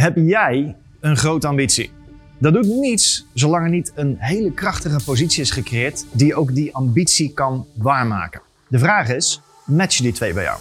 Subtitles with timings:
[0.00, 1.90] Heb jij een grote ambitie?
[2.38, 6.74] Dat doet niets zolang er niet een hele krachtige positie is gecreëerd die ook die
[6.74, 8.40] ambitie kan waarmaken.
[8.68, 10.58] De vraag is, matchen die twee bij jou?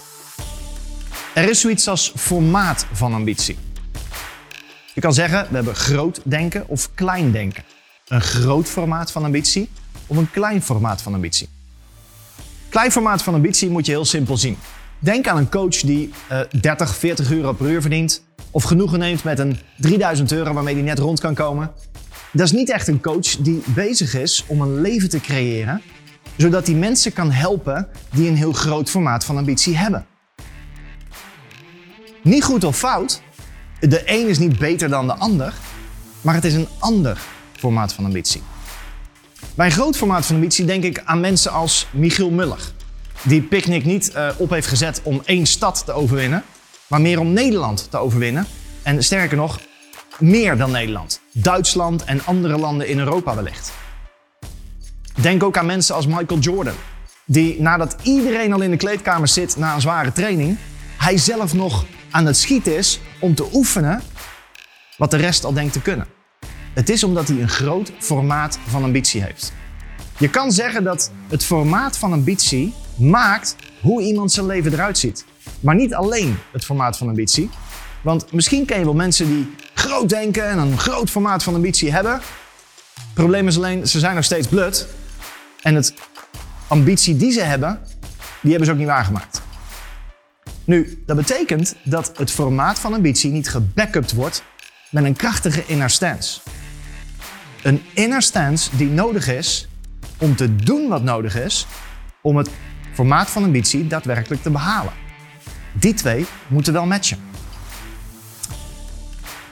[1.36, 3.58] Er is zoiets als formaat van ambitie.
[4.94, 7.64] Je kan zeggen, we hebben groot denken of klein denken.
[8.08, 9.70] Een groot formaat van ambitie
[10.08, 11.50] of een klein formaat van ambitie.
[12.70, 14.58] Klein formaat van ambitie moet je heel simpel zien.
[15.00, 19.24] Denk aan een coach die uh, 30, 40 euro per uur verdient of genoegen neemt
[19.24, 21.72] met een 3000 euro waarmee hij net rond kan komen.
[22.32, 25.82] Dat is niet echt een coach die bezig is om een leven te creëren,
[26.38, 30.06] zodat hij mensen kan helpen die een heel groot formaat van ambitie hebben.
[32.24, 33.22] Niet goed of fout,
[33.80, 35.54] de een is niet beter dan de ander,
[36.22, 37.20] maar het is een ander
[37.58, 38.42] formaat van ambitie.
[39.56, 42.72] Bij een groot formaat van ambitie denk ik aan mensen als Michiel Muller,
[43.24, 46.44] die Picnic niet uh, op heeft gezet om één stad te overwinnen,
[46.90, 48.46] maar meer om Nederland te overwinnen.
[48.84, 49.60] En sterker nog,
[50.20, 51.22] meer dan Nederland.
[51.32, 53.72] Duitsland en andere landen in Europa wellicht.
[55.22, 56.76] Denk ook aan mensen als Michael Jordan,
[57.26, 60.58] die nadat iedereen al in de kleedkamer zit na een zware training,
[60.98, 64.02] hij zelf nog aan het schieten is om te oefenen
[64.98, 66.08] wat de rest al denkt te kunnen.
[66.74, 69.54] Het is omdat hij een groot formaat van ambitie heeft.
[70.18, 75.26] Je kan zeggen dat het formaat van ambitie maakt hoe iemand zijn leven eruit ziet.
[75.60, 77.50] Maar niet alleen het formaat van ambitie.
[78.02, 81.92] Want misschien ken je wel mensen die groot denken en een groot formaat van ambitie
[81.92, 82.12] hebben.
[82.14, 84.88] Het probleem is alleen, ze zijn nog steeds blut.
[85.62, 85.94] En het
[86.68, 87.80] ambitie die ze hebben,
[88.42, 89.42] die hebben ze ook niet waargemaakt.
[90.64, 94.44] Nu, dat betekent dat het formaat van ambitie niet gebackupt wordt
[94.92, 96.40] met een krachtige inner stance.
[97.64, 99.68] Een inner stance die nodig is
[100.18, 101.68] om te doen wat nodig is
[102.22, 102.50] om het
[102.94, 104.94] formaat van ambitie daadwerkelijk te behalen.
[105.74, 107.20] Die twee moeten wel matchen.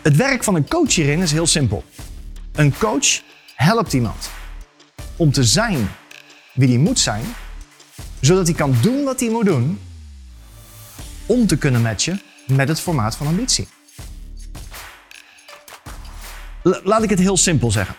[0.01, 1.83] Het werk van een coach hierin is heel simpel.
[2.51, 3.21] Een coach
[3.55, 4.29] helpt iemand
[5.15, 5.89] om te zijn
[6.53, 7.23] wie hij moet zijn,
[8.19, 9.79] zodat hij kan doen wat hij moet doen
[11.25, 13.67] om te kunnen matchen met het formaat van ambitie.
[16.63, 17.95] laat ik het heel simpel zeggen.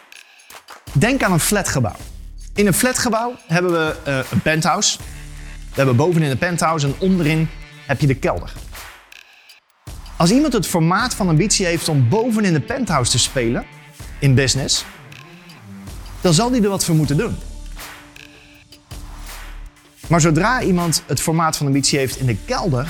[0.93, 1.97] Denk aan een flatgebouw.
[2.55, 4.99] In een flatgebouw hebben we uh, een penthouse.
[5.69, 7.49] We hebben bovenin een penthouse en onderin
[7.89, 8.53] heb je de kelder.
[10.17, 13.65] Als iemand het formaat van ambitie heeft om bovenin de penthouse te spelen
[14.19, 14.85] in business,
[16.21, 17.37] dan zal hij er wat voor moeten doen.
[20.09, 22.89] Maar zodra iemand het formaat van ambitie heeft in de kelder,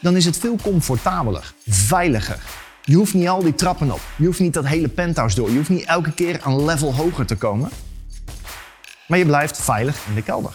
[0.00, 2.38] dan is het veel comfortabeler, veiliger.
[2.82, 4.00] Je hoeft niet al die trappen op.
[4.16, 5.50] Je hoeft niet dat hele penthouse door.
[5.50, 7.70] Je hoeft niet elke keer een level hoger te komen.
[9.08, 10.52] Maar je blijft veilig in de kelder.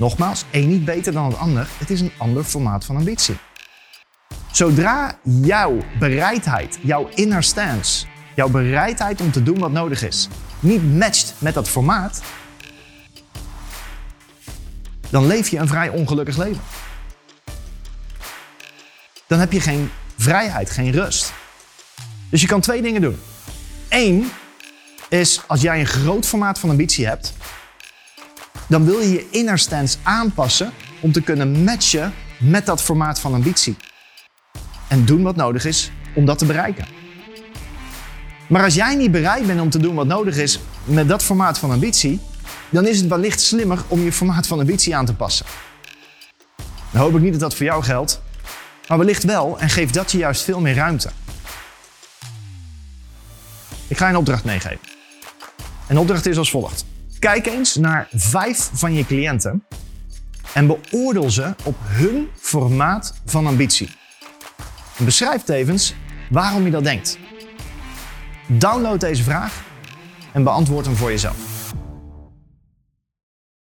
[0.00, 1.68] Nogmaals, één niet beter dan het ander.
[1.78, 3.36] Het is een ander formaat van ambitie.
[4.52, 10.28] Zodra jouw bereidheid, jouw inner stance, jouw bereidheid om te doen wat nodig is,
[10.60, 12.22] niet matcht met dat formaat,
[15.10, 16.62] dan leef je een vrij ongelukkig leven.
[19.26, 21.32] Dan heb je geen vrijheid, geen rust.
[22.30, 23.18] Dus je kan twee dingen doen.
[23.88, 24.30] Eén
[25.08, 27.34] is als jij een groot formaat van ambitie hebt,
[28.70, 29.66] dan wil je je inner
[30.02, 33.76] aanpassen om te kunnen matchen met dat formaat van ambitie.
[34.88, 36.84] En doen wat nodig is om dat te bereiken.
[38.48, 41.58] Maar als jij niet bereid bent om te doen wat nodig is met dat formaat
[41.58, 42.20] van ambitie,
[42.68, 45.46] dan is het wellicht slimmer om je formaat van ambitie aan te passen.
[46.90, 48.20] Dan hoop ik niet dat dat voor jou geldt,
[48.88, 51.10] maar wellicht wel en geeft dat je juist veel meer ruimte.
[53.88, 54.80] Ik ga je een opdracht meegeven.
[55.86, 56.84] En de opdracht is als volgt.
[57.20, 59.64] Kijk eens naar vijf van je cliënten
[60.54, 63.90] en beoordeel ze op hun formaat van ambitie.
[64.98, 65.94] Beschrijf tevens
[66.30, 67.18] waarom je dat denkt.
[68.46, 69.64] Download deze vraag
[70.32, 71.49] en beantwoord hem voor jezelf.